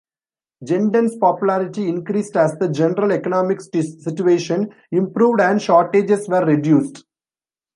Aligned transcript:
Genden's 0.65 1.15
popularity 1.15 1.87
increased 1.87 2.35
as 2.35 2.55
the 2.57 2.67
general 2.67 3.11
economic 3.11 3.61
situation 3.61 4.73
improved 4.91 5.39
and 5.39 5.61
shortages 5.61 6.27
were 6.27 6.43
reduced. 6.43 7.05